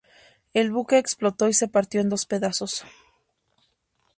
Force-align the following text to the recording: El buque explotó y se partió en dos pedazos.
El 0.55 0.71
buque 0.71 0.97
explotó 0.97 1.47
y 1.47 1.53
se 1.53 1.67
partió 1.67 2.01
en 2.01 2.09
dos 2.09 2.25
pedazos. 2.25 2.83